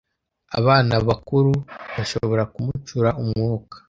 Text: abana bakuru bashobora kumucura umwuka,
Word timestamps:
abana 0.59 0.93
bakuru 1.07 1.51
bashobora 1.95 2.43
kumucura 2.53 3.09
umwuka, 3.21 3.75